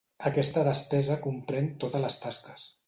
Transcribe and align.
Aquesta 0.29 0.63
despesa 0.69 1.19
comprèn 1.29 1.71
totes 1.85 2.07
les 2.09 2.21
tasques. 2.27 2.71